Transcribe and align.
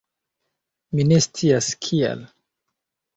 Mi 0.95 1.05
ne 1.09 1.19
scias 1.25 1.67
kial. 1.89 2.25